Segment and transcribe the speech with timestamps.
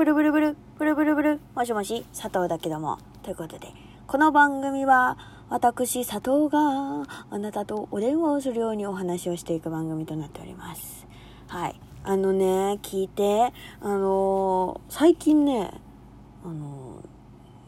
[0.00, 2.98] ブルブルブル、ブルブルブル、もしもし、佐藤だけども。
[3.22, 3.66] ということで、
[4.06, 5.18] この番組は、
[5.50, 11.06] 私、佐藤があなたとお電話をするようにお話をしていく番組となっております。
[11.48, 11.78] はい。
[12.02, 13.52] あのね、聞いて、
[13.82, 15.70] あのー最近ね、
[16.46, 17.02] あの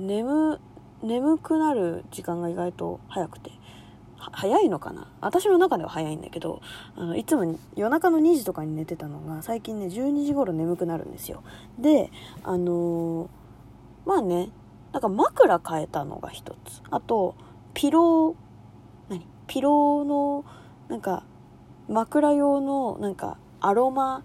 [0.00, 0.58] ー眠、
[1.02, 3.50] 眠くなる時間が意外と早くて、
[4.32, 5.08] 早いのかな？
[5.20, 6.62] 私の中では早いんだけど、
[6.96, 11.42] あの、いつも夜中の2時とかに寝てたのが、最近ね、12時頃眠くなるんですよ。
[11.78, 12.10] で、
[12.44, 13.28] あのー
[14.04, 14.50] まあね、
[14.92, 16.82] なんか枕変えたのが一つ。
[16.90, 17.34] あと、
[17.74, 18.34] ピロー、
[19.08, 19.26] 何？
[19.46, 20.44] ピローの、
[20.88, 21.24] なんか、
[21.88, 24.24] 枕用の、なんか、アロマ、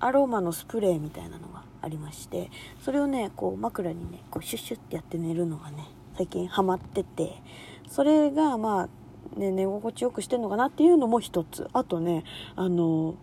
[0.00, 5.84] アロマのスプレーみたいなのがありまして、それをね、こう、枕にね、こう、シュッシュッってやって寝るのがね、
[6.18, 7.40] 最近ハマってて、
[7.88, 8.88] それが、ま
[9.36, 11.68] あ、ね、寝心地よくしてんのかなっていうのも一つ。
[11.72, 12.24] あとね、
[12.56, 13.14] あの、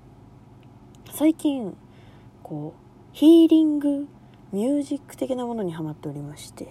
[1.11, 1.75] 最近、
[2.41, 4.07] こう、ヒーリング
[4.51, 6.67] ミュージック的なものにハマっておりまして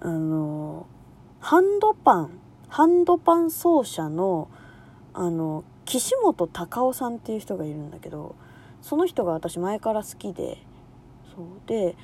[0.00, 0.86] あの
[1.40, 4.48] ハンドパンハンドパン奏者の
[5.14, 8.36] あの岸本隆夫さんっていう人がいるんだけど
[8.82, 10.58] その人が私前から好きで
[11.34, 11.96] そうで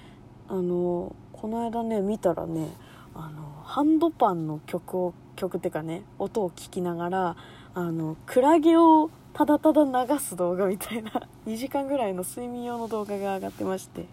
[0.49, 2.69] あのこの間ね見たらね
[3.15, 7.37] あのハンドパンの曲を曲っていうかね音を聞きながら
[7.75, 11.11] あのクラゲをただただ流す動画みたいな
[11.47, 14.07] 2時間ぐらいの睡眠用の動画が上がってまして。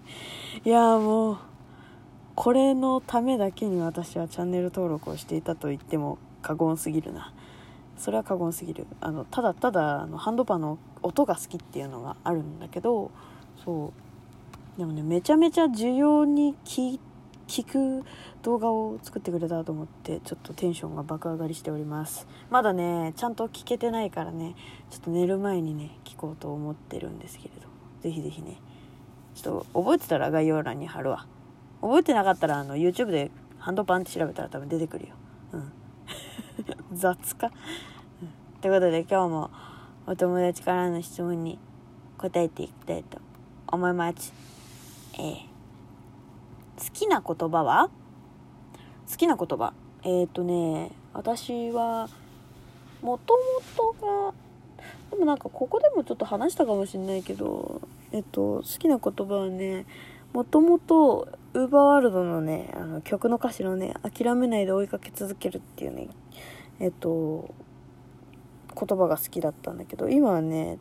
[0.66, 1.38] いやもう
[2.34, 7.34] これのためだけに私はチャンネル登録をしていたと言っても過言すぎるな。
[7.98, 8.88] それは過言すぎる。
[9.00, 13.12] あのただただあのハンドパンの音が好きっていうのがあるんだけど
[13.64, 13.94] そ
[14.78, 14.80] う。
[14.80, 17.00] でもねめちゃめちゃ需要に聞
[17.52, 18.06] 聞く
[18.44, 22.26] 動画を作ってくれたと思ってちょっとテンションが爆上がりしております。
[22.50, 24.56] まだねちゃんと聞けてないからね
[24.90, 27.68] ちょっと寝る前にね聞こうと思ってるんですけれど
[28.04, 28.56] ぜひぜひね
[29.36, 31.28] ちょっと覚えてたら概要欄に貼るわ。
[31.82, 35.16] 覚えてなかったらあの YouTube でハンドパンって調べたら多分出てくるよ。
[35.52, 35.74] うん。
[36.98, 37.52] 雑か、
[38.22, 39.52] うん、ということで今日も
[40.08, 41.60] お友達からの質問に
[42.18, 43.18] 答えていきたいと
[43.68, 44.32] 思います。
[45.16, 45.51] えー。
[46.78, 47.90] 好きな言葉は？
[49.10, 49.74] 好きな言葉。
[50.04, 52.10] えっ、ー、とね私は
[53.02, 53.40] もとも
[53.76, 54.34] とが
[55.12, 59.86] でもなんかここでもちょっと話したかもしれないけどえっと好きな言葉はね
[60.34, 66.08] もともとウーバーワールドのねあの曲の歌詞のね諦めないで追いかけ続けるっていうね
[66.80, 67.54] えっと
[68.74, 70.78] 言葉が好きだったんだけど今はね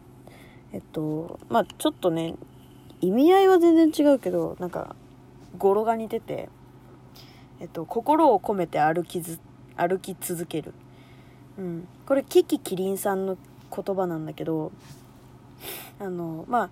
[0.72, 2.37] えっとまあちょっとね
[3.01, 4.95] 意味合いは全然違うけどなんか
[5.59, 6.49] 語呂が似てて、
[7.61, 9.38] えっと、心を込めて歩きず
[9.77, 10.75] 歩き続ける、
[11.59, 13.37] うん、これキキキリンさんの
[13.75, 14.72] 言葉なんだけど
[15.99, 16.71] あのまあ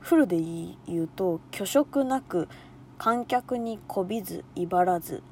[0.00, 2.48] フルで言うと虚飾なく
[2.96, 5.22] 観客にこびず威張らず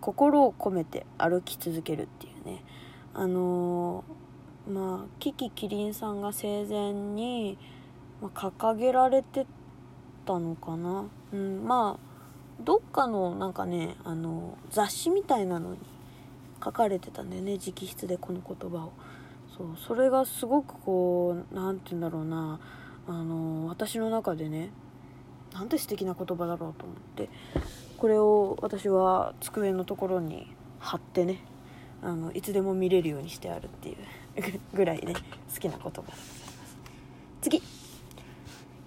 [0.00, 2.64] 心を込めて歩き続けるっていうね。
[3.14, 4.04] あの
[4.68, 7.58] まあキキキリンさんが生前に、
[8.20, 9.46] まあ、掲げられて
[10.24, 12.11] たのかな、うん、まあ
[12.64, 15.78] どっかのなんかねあの雑誌みたいなのに
[16.62, 18.92] 書かれてたんだよね直筆でこの言葉を。
[19.56, 22.58] そうそれがすごくこう何て言うんだろうな
[23.06, 24.70] あの私の中でね
[25.52, 27.28] なんて素敵な言葉だろうと思って
[27.98, 31.44] これを私は机のところに貼ってね
[32.02, 33.96] あのいつでも見れるようにしてあるっていう
[34.74, 35.14] ぐらいね
[35.54, 35.90] 好きな言葉。
[35.90, 36.78] でございます
[37.42, 37.62] 次。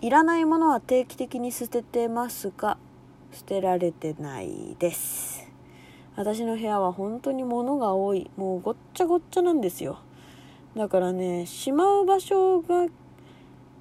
[0.02, 2.78] いらないものは定期的に捨ててますが
[3.36, 5.46] 捨てられてないです。
[6.16, 8.32] 私の部屋は本当に物が多い。
[8.38, 10.00] もうごっちゃごっちゃなんですよ。
[10.76, 12.88] だからねしまう場所が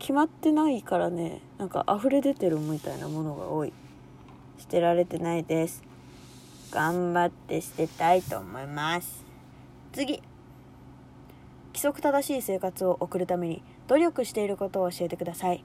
[0.00, 3.72] 決まってないからねなんか溢れ出てるみたいなものが多い。
[4.58, 5.84] 捨てられてないです。
[6.72, 9.24] 頑張って捨てたいと思います。
[9.92, 10.20] 次。
[11.68, 15.64] 規則正しい生活を送るために努力していることを教えてください。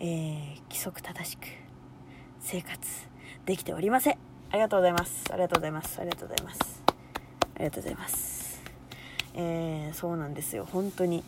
[0.00, 1.61] えー、規則正しく。
[2.42, 2.78] 生活
[3.46, 4.18] できておりません。
[4.50, 5.32] ありがとうございます。
[5.32, 6.00] ありがとうございます。
[6.00, 6.82] ありがとうございます。
[7.54, 8.62] ありがとうございます。
[9.34, 10.66] えー、そうなんですよ。
[10.70, 11.24] 本当に。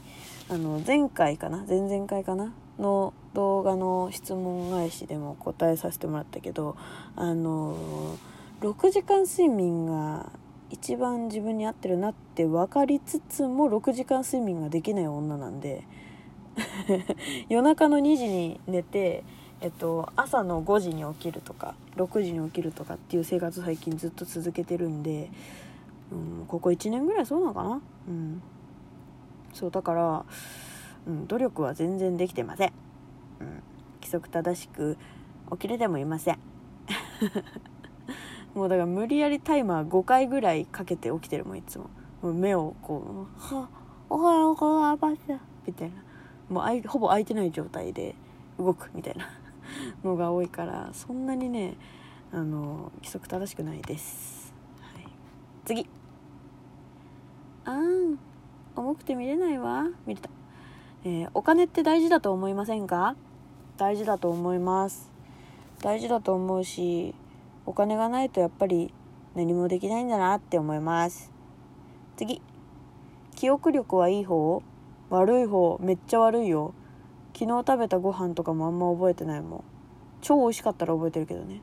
[0.48, 1.64] あの前回かな？
[1.66, 2.52] 前々回かな？
[2.78, 6.76] の動画の質問返しでも答えさせてもらったけど
[7.16, 8.18] あの
[8.60, 10.30] 6時間睡眠が
[10.70, 15.84] 一番自分に合ってるなって分かりつつも6時間睡眠ができない女なんで
[17.48, 19.24] 夜中の2時に寝て
[19.64, 25.30] えっと、朝の5時に起きるとか6時に起きるとかっていう生活最近ずっと続けてるんで、
[26.12, 27.80] うん、ここ1年ぐらいそうなのかな？
[28.06, 28.42] うん。
[29.54, 30.26] そうだから、
[31.06, 32.72] うん、努力は全然できてません、
[33.40, 33.46] うん、
[34.02, 34.98] 規則正しく
[35.52, 36.38] 起きれてもいません。
[38.54, 41.88] もうだから無理やりタイマー5回ぐらいかけて起きてるもんいつも。
[42.20, 43.70] もう目をこう「は
[44.10, 45.20] おはようございます」
[45.66, 46.02] みたいな。
[46.50, 48.14] もうあいほぼ開いてない状態で
[48.58, 49.26] 動くみたいな。
[50.02, 51.76] のが多いからそんなにね
[52.32, 55.06] あの規則正しくないです、はい、
[55.64, 55.86] 次。
[57.64, 58.18] あん
[58.76, 59.86] 重くて見れないわ。
[60.06, 60.28] 見れた、
[61.04, 63.16] えー、お金って大事だと思いませんか？
[63.76, 65.10] 大事だと思います。
[65.80, 67.14] 大事だと思うし
[67.66, 68.92] お金がないとやっぱり
[69.34, 71.32] 何もできないんだなって思います。
[72.16, 72.42] 次。
[73.34, 74.62] 記憶力はいい方？
[75.10, 75.78] 悪い方？
[75.80, 76.74] めっちゃ悪いよ。
[77.34, 79.64] 昨日食べたご飯とかもあんま覚えてないもん。
[80.22, 81.60] 超美味しかったら覚えてるけどね。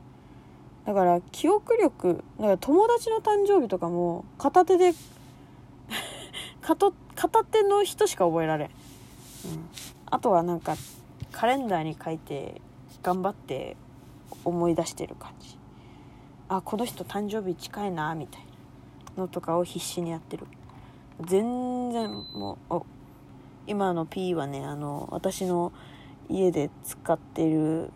[0.84, 4.92] だから記憶力だから友達の誕生日とかも片手で
[6.60, 6.92] 片
[7.44, 8.72] 手の人しか覚えられん、うん、
[10.06, 10.74] あとはなんか
[11.30, 12.60] カレンダーに書いて
[13.02, 13.76] 頑張って
[14.44, 15.58] 思い出してる感じ。
[16.48, 18.42] あこの人誕生日近いなみたい
[19.16, 20.46] なのとかを必死にやってる。
[21.20, 22.82] 全然もう
[23.72, 25.72] 今の P はねあの私の
[26.28, 27.90] 家で使ってる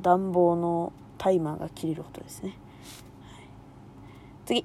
[0.00, 2.56] 暖房のタイマーが切れることですね、
[3.20, 3.48] はい、
[4.46, 4.64] 次。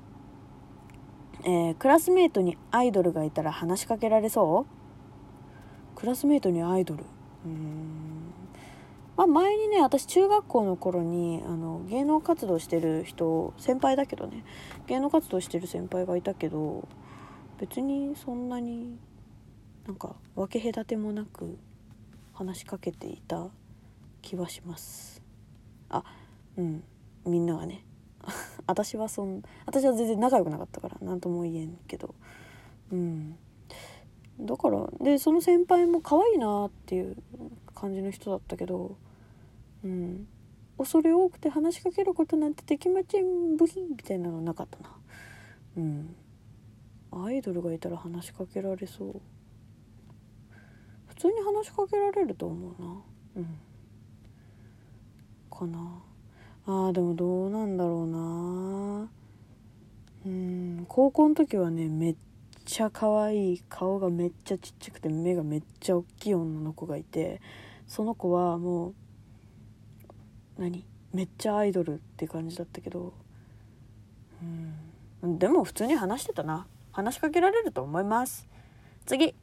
[1.43, 5.99] えー、クラスメートにアイドルがいたら話しかけられそう？
[5.99, 7.03] クラスメートにアイドル？
[7.45, 8.33] うん。
[9.17, 14.45] まあ前にね私中学校の頃にあの芸能活動してる人先輩だけどね。
[14.87, 16.87] 芸能活動してる先輩がいたけど
[17.59, 18.97] 別にそんなに
[19.87, 21.57] なんか分け隔てもなく
[22.33, 23.47] 話しかけていた
[24.21, 25.23] 気はします。
[25.89, 26.03] あ
[26.57, 26.83] うん。
[27.25, 27.85] みんながね。
[28.67, 32.15] 私はそん私は全然仲良くなかったから何とも言えんけど。
[32.91, 33.37] うん。
[34.41, 37.15] だからでその先輩も可愛いなっていう
[37.73, 38.97] 感じの人だったけど
[39.85, 40.27] うん。
[40.77, 44.97] 恐れ多くて話しかけることなんてできませんブヒみたいなのなかったな。
[45.77, 46.15] うん。
[47.09, 49.21] アイドルがいたら話しかけられそう。
[51.53, 53.01] 話しかけられると思うな。
[53.37, 53.45] うん。
[55.49, 56.01] かな。
[56.65, 59.09] あーでもどうなんだろうな。
[60.25, 62.15] うん高校の時はねめっ
[62.65, 67.39] ちゃ可愛い顔がめっちゃちっちゃくて目がめっちゃ大きい女の子がいて
[67.87, 68.93] その子はもう
[70.57, 70.85] 何？
[71.13, 73.13] めっちゃアイドルって感じだったけど
[75.23, 75.39] うん。
[75.39, 76.67] でも普通に話してたな。
[76.91, 78.47] 話しかけられると思います。
[79.05, 79.33] 次。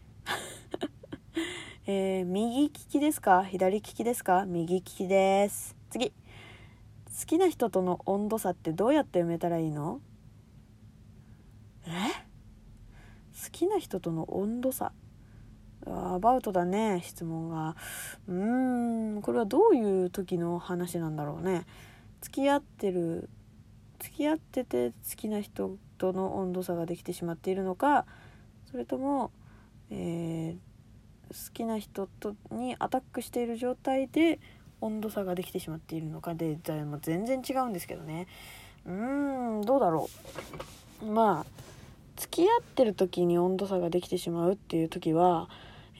[1.86, 3.44] えー、右利きですか？
[3.44, 4.46] 左利きですか？
[4.46, 5.76] 右利きです。
[5.90, 6.10] 次。
[6.10, 6.14] 好
[7.26, 10.00] きな人との温度差ってどうやって埋めたらいいの？
[11.86, 11.90] え？
[11.90, 14.92] 好きな人との温度差。
[15.86, 17.76] アバウトだね質問が。
[18.28, 21.66] うーんこれはどういう時の話なんだろうね。
[22.22, 23.28] 付き合ってる
[23.98, 28.06] 付き合ってて好きな人との温度差ができてしまっているのか
[28.70, 29.30] それとも
[29.90, 30.58] えー
[31.52, 34.38] きな人とにアタックしている状態で
[34.80, 38.26] 温度差ができてしまっているのかでも全然違うんですけどね。
[38.86, 40.08] うーんどうだろ
[41.02, 41.06] う。
[41.06, 41.46] まあ
[42.16, 45.48] 付き合ってる時に温度差ができてしまうっていう時は、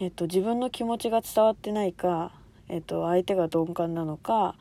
[0.00, 2.32] えっと、自分の気持ちが伝わってないか、
[2.68, 4.54] えっと、相手が鈍感なのか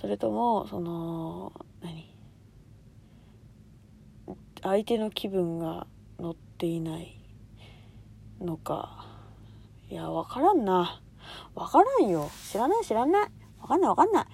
[0.00, 1.52] それともその
[1.82, 2.12] 何？
[4.62, 5.86] 相手の気分が
[6.18, 7.20] 乗っていない
[8.40, 9.13] のか。
[9.90, 11.00] いや、わからんな。
[11.54, 12.30] わからんよ。
[12.50, 13.30] 知らない知らない。
[13.60, 14.26] わかんないわかんない。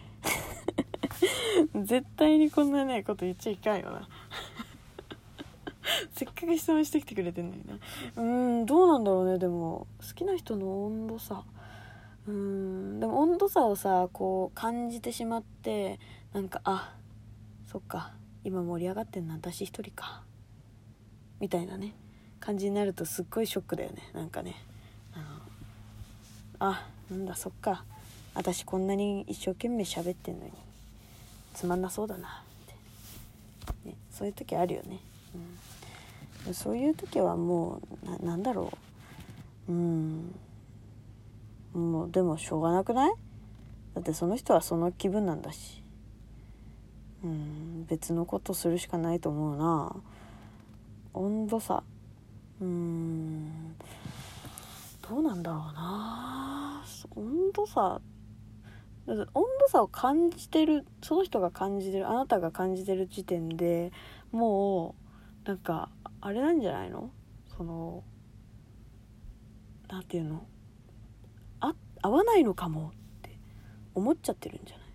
[1.85, 4.09] 絶対にこんなね、こと言っちゃいかんよな。
[6.12, 7.75] せっかく質問してきてくれてんのにな。
[7.75, 9.87] うーん、どうなんだろうね、でも。
[9.99, 11.45] 好きな人の温度差。
[12.26, 15.99] うーん、でも温度差をさ、こう感じてしまって、
[16.33, 16.95] なんか、あ、
[17.66, 18.12] そっか、
[18.45, 20.23] 今盛り上がってんの私一人か。
[21.40, 21.95] みたいなね、
[22.38, 24.54] 感じになるとすっごいショックだよね、なんかね。
[26.61, 27.85] あなんだそっか。
[28.35, 30.52] 私こんなに一生懸命喋ってんのに。
[31.52, 32.29] つまんなそうだな。
[32.29, 32.31] っ
[33.85, 35.00] て、ね、そういう時あるよね、
[36.47, 38.73] うん、そういう時はもうなんだろ
[39.69, 39.73] う。
[39.73, 40.35] うん。
[41.73, 43.12] もうでもしょうがなくない？
[43.95, 45.83] だってその人はその気分なんだし。
[47.25, 47.87] うん。
[47.87, 49.97] 別のことするしかないと思うな。
[51.14, 51.83] 温度差。
[52.61, 53.75] うん。
[55.09, 56.50] どうなんだろうな。
[57.14, 58.00] 温度差
[59.07, 63.92] 温度差を感じてるその人が感じてるあなたが感じてる時点で
[64.30, 64.95] も
[65.45, 65.90] うなんか
[66.21, 67.11] あれなんじゃないの？
[67.57, 68.04] その
[69.88, 70.47] 何て言うの？
[71.61, 72.92] あ合わないのかもっ
[73.23, 73.38] て
[73.95, 74.87] 思っちゃってるんじゃない？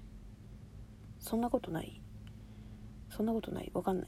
[1.20, 2.02] そんなことない？
[3.10, 3.72] そんなことない？
[3.74, 4.08] わかんない。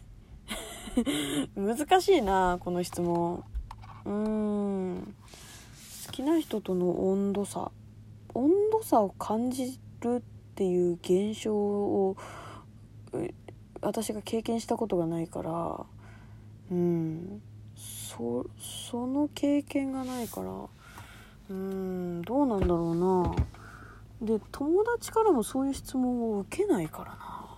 [1.56, 3.44] 難しいなこの質問。
[4.06, 5.16] うーん。
[6.08, 7.72] 好きな人との温度差。
[8.38, 10.22] 温度差を感じるっ
[10.54, 12.16] ていう現象を
[13.82, 15.86] 私が経験したことがないから
[16.72, 17.42] うん
[17.76, 18.46] そ
[19.08, 20.52] の経験がないから
[21.50, 23.36] うんどうなんだろうな。
[24.38, 27.58] で友達からもそういう質問を受けないからな。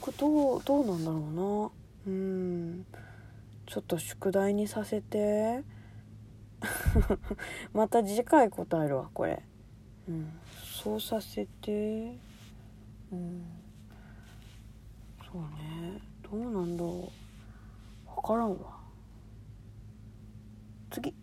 [0.00, 2.12] これどうどうなんだろうな。
[2.12, 2.86] うん
[3.66, 5.64] ちょっと宿題にさせて。
[7.74, 9.42] また次回答えるわこれ。
[10.08, 10.32] うん。
[10.82, 12.16] そうさせて。
[13.12, 13.44] うん。
[15.30, 16.00] そうね。
[16.22, 17.12] どうなんだろ
[18.06, 18.10] う。
[18.16, 18.78] 分からんわ。
[20.90, 21.14] 次。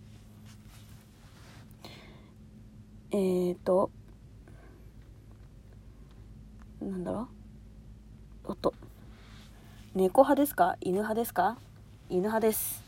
[3.12, 3.90] えーと。
[6.82, 7.28] なんだろ
[8.46, 8.52] う。
[8.52, 8.74] おっと。
[9.96, 10.78] 猫派ですか？
[10.82, 11.58] 犬派ですか？
[12.10, 12.84] 犬派です。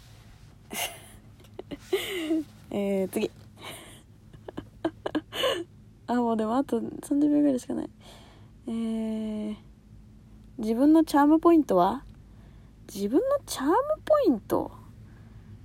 [2.71, 3.29] えー、次。
[6.11, 7.89] あもうでもあと30秒ぐらいしかない。
[8.67, 9.55] えー、
[10.57, 12.03] 自分のチャームポイントは？
[12.93, 14.73] 自分のチャームポイント？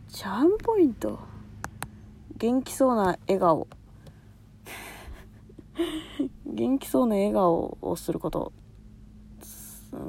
[0.09, 1.19] チャームポイント？
[2.39, 3.67] 元気そうな笑顔。
[6.47, 8.53] 元気そうな笑顔をすること。
[9.93, 10.01] うん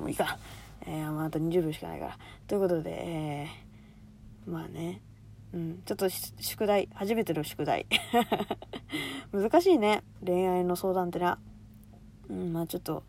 [0.00, 0.38] もういいか。
[0.82, 2.18] えー、まあ、あと20秒しかないから。
[2.46, 5.00] ということで、えー、まあね。
[5.52, 5.82] うん。
[5.84, 7.86] ちょっと宿題初めての宿題。
[9.32, 11.38] 難しいね恋愛の相談ってな。
[12.28, 13.04] うんまあちょっと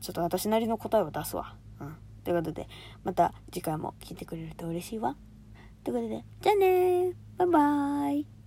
[0.00, 1.56] ちょっと私なりの答えを出すわ。
[1.80, 1.96] うん。
[2.24, 2.68] ということで
[3.04, 5.16] また次回も聞いてくれると嬉しいわ。
[5.84, 8.39] ということでじゃあねバイバーイ。